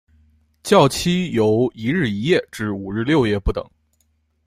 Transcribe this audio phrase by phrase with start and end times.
[0.63, 3.63] 醮期由一日一夜至五日六夜不等。